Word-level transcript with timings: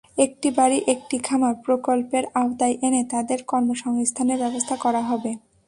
একটি 0.17 0.47
বাড়ি 0.51 0.77
একটি 0.93 1.17
খামার 1.19 1.55
প্রকল্পের 1.65 2.23
আওতায় 2.33 2.75
এনে 2.81 3.01
তাদের 3.13 3.39
কর্মসংস্থানের 3.43 4.37
ব্যবস্থা 4.37 4.75
করা 4.75 5.01
হবে। 5.01 5.31